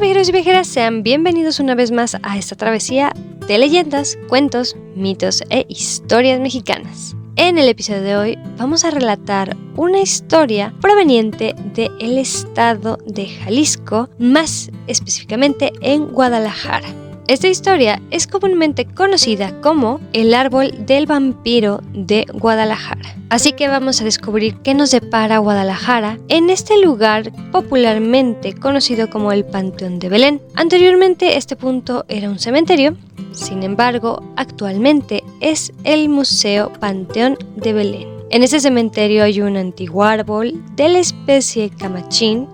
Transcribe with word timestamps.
Viajeros 0.00 0.28
y 0.28 0.32
viajeras, 0.32 0.68
sean 0.68 1.02
bienvenidos 1.02 1.58
una 1.58 1.74
vez 1.74 1.90
más 1.90 2.16
a 2.22 2.38
esta 2.38 2.54
travesía 2.54 3.12
de 3.48 3.58
leyendas, 3.58 4.16
cuentos, 4.28 4.76
mitos 4.94 5.42
e 5.50 5.66
historias 5.68 6.38
mexicanas. 6.38 7.16
En 7.34 7.58
el 7.58 7.68
episodio 7.68 8.02
de 8.02 8.16
hoy 8.16 8.38
vamos 8.56 8.84
a 8.84 8.92
relatar 8.92 9.56
una 9.74 10.00
historia 10.00 10.72
proveniente 10.80 11.56
del 11.74 12.16
estado 12.16 12.98
de 13.06 13.26
Jalisco, 13.26 14.08
más 14.20 14.70
específicamente 14.86 15.72
en 15.80 16.06
Guadalajara. 16.06 17.07
Esta 17.28 17.46
historia 17.46 18.00
es 18.10 18.26
comúnmente 18.26 18.86
conocida 18.86 19.60
como 19.60 20.00
el 20.14 20.32
árbol 20.32 20.86
del 20.86 21.04
vampiro 21.04 21.82
de 21.92 22.24
Guadalajara. 22.32 23.16
Así 23.28 23.52
que 23.52 23.68
vamos 23.68 24.00
a 24.00 24.04
descubrir 24.04 24.56
qué 24.62 24.72
nos 24.72 24.92
depara 24.92 25.36
Guadalajara 25.36 26.18
en 26.28 26.48
este 26.48 26.80
lugar 26.80 27.30
popularmente 27.52 28.54
conocido 28.54 29.10
como 29.10 29.30
el 29.30 29.44
Panteón 29.44 29.98
de 29.98 30.08
Belén. 30.08 30.40
Anteriormente 30.54 31.36
este 31.36 31.54
punto 31.54 32.06
era 32.08 32.30
un 32.30 32.38
cementerio, 32.38 32.96
sin 33.32 33.62
embargo 33.62 34.22
actualmente 34.36 35.22
es 35.40 35.74
el 35.84 36.08
Museo 36.08 36.72
Panteón 36.80 37.36
de 37.56 37.74
Belén. 37.74 38.08
En 38.30 38.42
este 38.42 38.58
cementerio 38.58 39.22
hay 39.22 39.42
un 39.42 39.58
antiguo 39.58 40.02
árbol 40.02 40.54
de 40.76 40.88
la 40.88 41.00
especie 41.00 41.68
camachín 41.68 42.48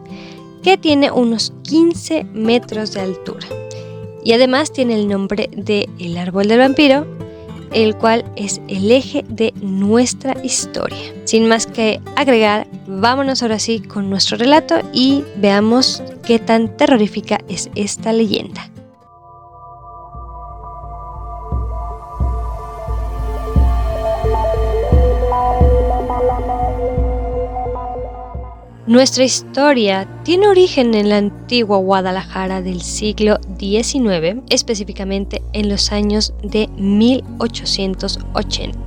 que 0.64 0.76
tiene 0.76 1.12
unos 1.12 1.52
15 1.62 2.24
metros 2.24 2.90
de 2.90 3.02
altura 3.02 3.46
y 4.24 4.32
además 4.32 4.72
tiene 4.72 4.94
el 4.94 5.06
nombre 5.06 5.50
de 5.54 5.88
El 5.98 6.16
árbol 6.16 6.48
del 6.48 6.58
vampiro, 6.58 7.06
el 7.72 7.96
cual 7.96 8.24
es 8.36 8.60
el 8.68 8.90
eje 8.90 9.24
de 9.28 9.52
nuestra 9.60 10.36
historia. 10.42 11.12
Sin 11.24 11.48
más 11.48 11.66
que 11.66 12.00
agregar, 12.16 12.66
vámonos 12.86 13.42
ahora 13.42 13.58
sí 13.58 13.80
con 13.80 14.08
nuestro 14.08 14.36
relato 14.38 14.76
y 14.92 15.24
veamos 15.36 16.02
qué 16.24 16.38
tan 16.38 16.76
terrorífica 16.76 17.40
es 17.48 17.70
esta 17.74 18.12
leyenda. 18.12 18.70
Nuestra 28.86 29.24
historia 29.24 30.06
tiene 30.24 30.46
origen 30.46 30.92
en 30.92 31.08
la 31.08 31.16
antigua 31.16 31.78
Guadalajara 31.78 32.60
del 32.60 32.82
siglo 32.82 33.38
XIX, 33.58 34.42
específicamente 34.50 35.42
en 35.54 35.70
los 35.70 35.90
años 35.90 36.34
de 36.42 36.68
1880. 36.76 38.78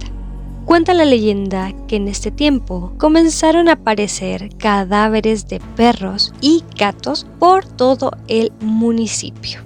Cuenta 0.66 0.94
la 0.94 1.04
leyenda 1.04 1.74
que 1.88 1.96
en 1.96 2.08
este 2.08 2.30
tiempo 2.30 2.94
comenzaron 3.00 3.70
a 3.70 3.74
aparecer 3.74 4.56
cadáveres 4.58 5.48
de 5.48 5.60
perros 5.76 6.32
y 6.42 6.64
gatos 6.78 7.26
por 7.40 7.66
todo 7.66 8.12
el 8.28 8.52
municipio 8.62 9.62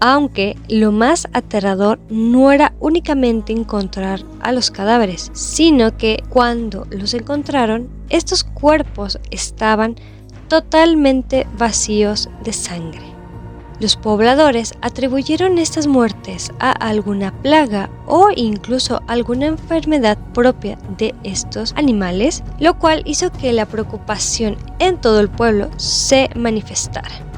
aunque 0.00 0.56
lo 0.68 0.92
más 0.92 1.28
aterrador 1.32 2.00
no 2.08 2.50
era 2.50 2.74
únicamente 2.80 3.52
encontrar 3.52 4.24
a 4.40 4.52
los 4.52 4.70
cadáveres, 4.70 5.30
sino 5.34 5.96
que 5.96 6.22
cuando 6.28 6.86
los 6.90 7.14
encontraron, 7.14 7.88
estos 8.08 8.42
cuerpos 8.42 9.20
estaban 9.30 9.96
totalmente 10.48 11.46
vacíos 11.56 12.28
de 12.42 12.52
sangre. 12.52 13.10
Los 13.78 13.96
pobladores 13.96 14.74
atribuyeron 14.82 15.56
estas 15.56 15.86
muertes 15.86 16.52
a 16.58 16.72
alguna 16.72 17.32
plaga 17.40 17.88
o 18.06 18.28
incluso 18.34 19.00
alguna 19.06 19.46
enfermedad 19.46 20.18
propia 20.34 20.76
de 20.98 21.14
estos 21.24 21.72
animales, 21.76 22.42
lo 22.58 22.78
cual 22.78 23.02
hizo 23.06 23.32
que 23.32 23.54
la 23.54 23.64
preocupación 23.64 24.56
en 24.80 25.00
todo 25.00 25.20
el 25.20 25.30
pueblo 25.30 25.70
se 25.78 26.28
manifestara. 26.34 27.29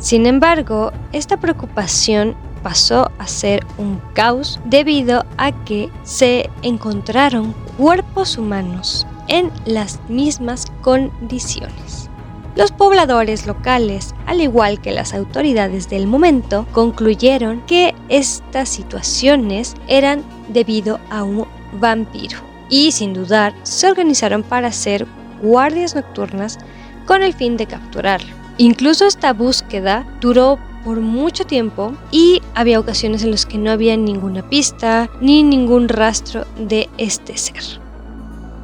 Sin 0.00 0.24
embargo, 0.24 0.92
esta 1.12 1.36
preocupación 1.36 2.34
pasó 2.62 3.10
a 3.18 3.26
ser 3.26 3.66
un 3.76 4.00
caos 4.14 4.58
debido 4.64 5.24
a 5.36 5.52
que 5.64 5.90
se 6.04 6.48
encontraron 6.62 7.54
cuerpos 7.76 8.38
humanos 8.38 9.06
en 9.28 9.50
las 9.66 10.00
mismas 10.08 10.66
condiciones. 10.80 12.08
Los 12.56 12.72
pobladores 12.72 13.46
locales, 13.46 14.14
al 14.26 14.40
igual 14.40 14.80
que 14.80 14.90
las 14.90 15.12
autoridades 15.12 15.88
del 15.90 16.06
momento, 16.06 16.66
concluyeron 16.72 17.60
que 17.66 17.94
estas 18.08 18.70
situaciones 18.70 19.74
eran 19.86 20.24
debido 20.48 20.98
a 21.10 21.22
un 21.22 21.46
vampiro 21.74 22.38
y 22.70 22.92
sin 22.92 23.12
dudar 23.12 23.54
se 23.64 23.86
organizaron 23.86 24.42
para 24.42 24.68
hacer 24.68 25.06
guardias 25.42 25.94
nocturnas 25.94 26.58
con 27.06 27.22
el 27.22 27.34
fin 27.34 27.56
de 27.56 27.66
capturarlo. 27.66 28.39
Incluso 28.60 29.06
esta 29.06 29.32
búsqueda 29.32 30.06
duró 30.20 30.58
por 30.84 31.00
mucho 31.00 31.46
tiempo 31.46 31.94
y 32.10 32.42
había 32.54 32.78
ocasiones 32.78 33.22
en 33.22 33.30
las 33.30 33.46
que 33.46 33.56
no 33.56 33.70
había 33.70 33.96
ninguna 33.96 34.46
pista 34.50 35.08
ni 35.22 35.42
ningún 35.42 35.88
rastro 35.88 36.44
de 36.58 36.90
este 36.98 37.38
ser. 37.38 37.62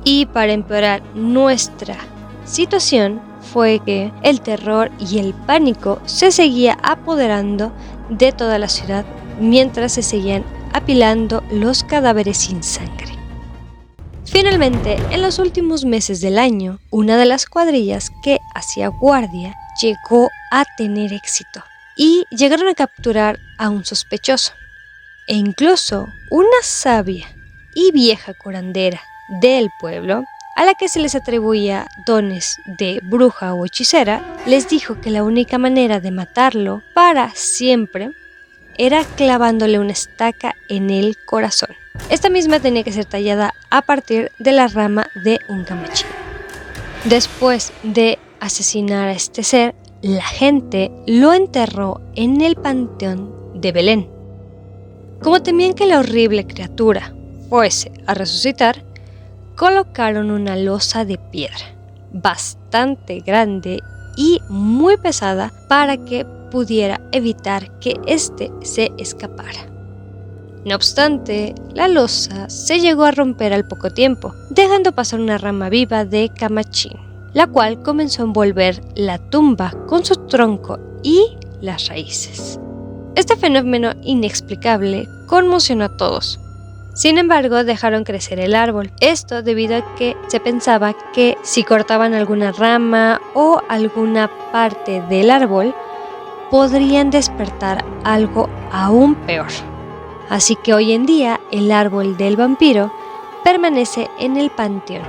Y 0.04 0.26
para 0.26 0.52
empeorar 0.52 1.02
nuestra 1.14 1.96
situación 2.44 3.22
fue 3.40 3.80
que 3.86 4.12
el 4.22 4.42
terror 4.42 4.90
y 5.00 5.18
el 5.18 5.32
pánico 5.32 5.98
se 6.04 6.30
seguía 6.30 6.76
apoderando 6.82 7.72
de 8.10 8.32
toda 8.32 8.58
la 8.58 8.68
ciudad 8.68 9.06
mientras 9.40 9.92
se 9.92 10.02
seguían 10.02 10.44
apilando 10.74 11.42
los 11.50 11.84
cadáveres 11.84 12.36
sin 12.36 12.62
sangre. 12.62 13.16
Finalmente, 14.26 14.98
en 15.10 15.22
los 15.22 15.38
últimos 15.38 15.86
meses 15.86 16.20
del 16.20 16.38
año, 16.38 16.80
una 16.90 17.16
de 17.16 17.24
las 17.24 17.46
cuadrillas 17.46 18.12
que 18.22 18.40
hacía 18.54 18.88
guardia 18.88 19.56
llegó 19.80 20.30
a 20.50 20.64
tener 20.76 21.12
éxito 21.12 21.64
y 21.96 22.24
llegaron 22.30 22.68
a 22.68 22.74
capturar 22.74 23.38
a 23.58 23.70
un 23.70 23.84
sospechoso. 23.84 24.52
E 25.26 25.34
incluso 25.34 26.12
una 26.30 26.62
sabia 26.62 27.26
y 27.74 27.90
vieja 27.90 28.34
curandera 28.34 29.00
del 29.40 29.70
pueblo, 29.80 30.24
a 30.56 30.64
la 30.64 30.74
que 30.74 30.88
se 30.88 31.00
les 31.00 31.14
atribuía 31.14 31.86
dones 32.06 32.58
de 32.64 33.00
bruja 33.02 33.52
o 33.54 33.66
hechicera, 33.66 34.22
les 34.46 34.68
dijo 34.68 35.00
que 35.00 35.10
la 35.10 35.24
única 35.24 35.58
manera 35.58 36.00
de 36.00 36.10
matarlo 36.10 36.82
para 36.94 37.30
siempre 37.34 38.12
era 38.78 39.04
clavándole 39.04 39.78
una 39.78 39.92
estaca 39.92 40.54
en 40.68 40.90
el 40.90 41.16
corazón. 41.24 41.70
Esta 42.08 42.30
misma 42.30 42.60
tenía 42.60 42.84
que 42.84 42.92
ser 42.92 43.04
tallada 43.04 43.54
a 43.70 43.82
partir 43.82 44.30
de 44.38 44.52
la 44.52 44.68
rama 44.68 45.08
de 45.24 45.40
un 45.48 45.64
camachín. 45.64 46.06
Después 47.04 47.72
de 47.82 48.18
asesinar 48.40 49.08
a 49.08 49.12
este 49.12 49.42
ser, 49.42 49.74
la 50.02 50.22
gente 50.22 50.90
lo 51.06 51.32
enterró 51.32 52.00
en 52.14 52.40
el 52.40 52.56
panteón 52.56 53.32
de 53.54 53.72
Belén. 53.72 54.10
Como 55.22 55.42
temían 55.42 55.74
que 55.74 55.86
la 55.86 55.98
horrible 55.98 56.46
criatura 56.46 57.14
fuese 57.48 57.92
a 58.06 58.14
resucitar, 58.14 58.84
colocaron 59.56 60.30
una 60.30 60.56
losa 60.56 61.04
de 61.04 61.18
piedra 61.18 61.74
bastante 62.12 63.20
grande 63.20 63.80
y 64.16 64.40
muy 64.48 64.96
pesada 64.96 65.52
para 65.68 65.96
que 65.96 66.24
pudiera 66.50 67.00
evitar 67.12 67.78
que 67.80 67.94
éste 68.06 68.50
se 68.62 68.92
escapara. 68.98 69.66
No 70.64 70.74
obstante, 70.74 71.54
la 71.74 71.88
losa 71.88 72.48
se 72.48 72.80
llegó 72.80 73.04
a 73.04 73.12
romper 73.12 73.52
al 73.52 73.68
poco 73.68 73.90
tiempo, 73.90 74.34
dejando 74.50 74.92
pasar 74.92 75.20
una 75.20 75.38
rama 75.38 75.68
viva 75.68 76.04
de 76.04 76.30
camachín 76.30 77.05
la 77.36 77.46
cual 77.46 77.82
comenzó 77.82 78.22
a 78.22 78.24
envolver 78.24 78.80
la 78.94 79.18
tumba 79.18 79.70
con 79.86 80.06
su 80.06 80.14
tronco 80.26 80.78
y 81.02 81.36
las 81.60 81.88
raíces. 81.88 82.58
Este 83.14 83.36
fenómeno 83.36 83.92
inexplicable 84.02 85.06
conmocionó 85.26 85.84
a 85.84 85.96
todos. 85.98 86.40
Sin 86.94 87.18
embargo, 87.18 87.62
dejaron 87.62 88.04
crecer 88.04 88.40
el 88.40 88.54
árbol. 88.54 88.90
Esto 89.02 89.42
debido 89.42 89.76
a 89.76 89.94
que 89.96 90.16
se 90.28 90.40
pensaba 90.40 90.94
que 91.12 91.36
si 91.42 91.62
cortaban 91.62 92.14
alguna 92.14 92.52
rama 92.52 93.20
o 93.34 93.60
alguna 93.68 94.30
parte 94.50 95.02
del 95.02 95.30
árbol, 95.30 95.74
podrían 96.50 97.10
despertar 97.10 97.84
algo 98.02 98.48
aún 98.72 99.14
peor. 99.14 99.48
Así 100.30 100.56
que 100.56 100.72
hoy 100.72 100.92
en 100.92 101.04
día 101.04 101.38
el 101.50 101.70
árbol 101.70 102.16
del 102.16 102.38
vampiro 102.38 102.90
permanece 103.44 104.08
en 104.18 104.38
el 104.38 104.48
panteón. 104.48 105.04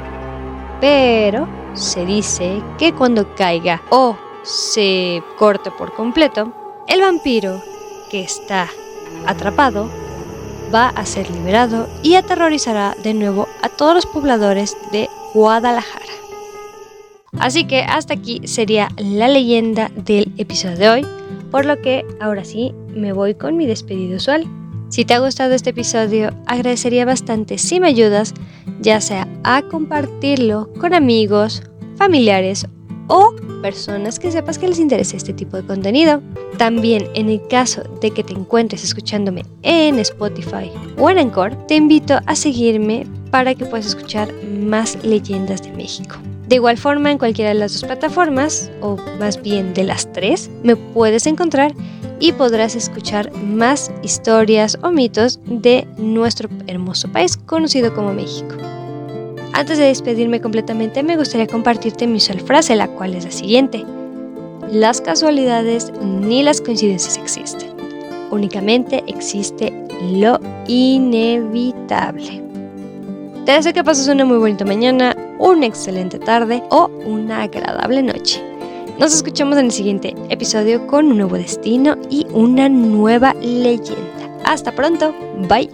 Pero 0.82 1.48
se 1.78 2.06
dice 2.06 2.62
que 2.78 2.94
cuando 2.94 3.36
caiga 3.36 3.82
o 3.90 4.18
se 4.44 5.22
corte 5.38 5.72
por 5.72 5.94
completo, 5.94 6.52
el 6.88 7.02
vampiro 7.02 7.62
que 8.10 8.22
está 8.22 8.68
atrapado 9.26 9.90
va 10.74 10.90
a 10.90 11.06
ser 11.06 11.30
liberado 11.30 11.88
y 12.04 12.16
aterrorizará 12.16 12.96
de 13.04 13.14
nuevo 13.14 13.48
a 13.62 13.70
todos 13.70 13.96
los 13.96 14.06
pobladores 14.06 14.76
de 14.92 15.10
Guadalajara. 15.34 16.06
Así 17.40 17.66
que 17.66 17.82
hasta 17.82 18.16
aquí 18.16 18.42
sería 18.46 18.90
la 18.98 19.28
leyenda 19.28 19.92
del 19.96 20.34
episodio 20.38 20.78
de 20.78 20.90
hoy, 20.90 21.06
por 21.52 21.66
lo 21.66 21.82
que 21.82 22.06
ahora 22.20 22.44
sí 22.44 22.74
me 22.90 23.14
voy 23.14 23.36
con 23.36 23.56
mi 23.56 23.68
despedido 23.68 24.18
usual. 24.18 24.48
Si 24.90 25.06
te 25.06 25.14
ha 25.14 25.20
gustado 25.20 25.54
este 25.54 25.70
episodio, 25.72 26.32
agradecería 26.48 27.06
bastante 27.06 27.58
si 27.58 27.80
me 27.80 27.88
ayudas, 27.88 28.34
ya 28.80 29.02
sea 29.02 29.28
a 29.44 29.62
compartirlo 29.64 30.72
con 30.80 30.94
amigos, 30.94 31.64
familiares 31.98 32.68
o 33.08 33.34
personas 33.62 34.20
que 34.20 34.32
sepas 34.32 34.58
que 34.58 34.68
les 34.68 34.80
interese 34.80 35.18
este 35.18 35.34
tipo 35.34 35.58
de 35.58 35.64
contenido. 35.64 36.22
También 36.58 37.08
en 37.14 37.30
el 37.30 37.46
caso 37.48 37.84
de 38.02 38.12
que 38.12 38.24
te 38.24 38.34
encuentres 38.34 38.84
escuchándome 38.84 39.44
en 39.64 40.00
Spotify 40.00 40.72
o 40.98 41.10
en 41.10 41.18
Anchor, 41.18 41.56
te 41.68 41.76
invito 41.76 42.20
a 42.26 42.36
seguirme 42.36 43.08
para 43.32 43.56
que 43.56 43.66
puedas 43.66 43.88
escuchar 43.88 44.32
más 44.44 45.04
leyendas 45.04 45.64
de 45.64 45.72
México. 45.74 46.18
De 46.48 46.56
igual 46.56 46.78
forma, 46.78 47.12
en 47.12 47.18
cualquiera 47.18 47.50
de 47.50 47.60
las 47.60 47.74
dos 47.74 47.84
plataformas, 47.84 48.72
o 48.82 48.96
más 49.20 49.42
bien 49.42 49.74
de 49.74 49.84
las 49.84 50.12
tres, 50.14 50.50
me 50.64 50.78
puedes 50.78 51.28
encontrar 51.28 51.74
y 52.22 52.32
podrás 52.32 52.76
escuchar 52.76 53.32
más 53.34 53.92
historias 54.02 54.78
o 54.82 54.92
mitos 54.92 55.42
de 55.46 55.86
nuestro 55.98 56.50
hermoso 56.68 57.12
país 57.12 57.36
conocido 57.36 57.94
como 57.94 58.14
México. 58.14 58.56
Antes 59.52 59.78
de 59.78 59.86
despedirme 59.86 60.40
completamente, 60.40 61.04
me 61.04 61.18
gustaría 61.18 61.48
compartirte 61.48 62.08
mi 62.08 62.18
usual 62.18 62.40
frase, 62.40 62.76
la 62.76 62.88
cual 62.88 63.16
es 63.16 63.26
la 63.26 63.32
siguiente. 63.32 63.84
Las 64.72 65.02
casualidades 65.02 65.92
ni 66.02 66.44
las 66.44 66.62
coincidencias 66.62 67.18
existen. 67.18 67.72
Únicamente 68.32 69.04
existe 69.08 69.74
lo 70.14 70.40
inevitable. 70.68 72.42
Te 73.46 73.54
deseo 73.54 73.74
que 73.74 73.84
pases 73.84 74.08
una 74.08 74.26
muy 74.26 74.38
bonita 74.38 74.66
mañana, 74.66 75.16
una 75.40 75.66
excelente 75.66 76.20
tarde 76.20 76.64
o 76.70 76.90
una 77.06 77.44
agradable 77.44 78.04
noche. 78.04 78.44
Nos 79.00 79.14
escuchamos 79.14 79.58
en 79.58 79.66
el 79.66 79.72
siguiente 79.72 80.16
episodio 80.30 80.88
con 80.88 81.08
un 81.12 81.18
nuevo 81.18 81.36
destino 81.36 81.96
y 82.10 82.26
una 82.32 82.68
nueva 82.68 83.34
leyenda. 83.36 84.42
Hasta 84.44 84.72
pronto, 84.72 85.14
bye. 85.48 85.67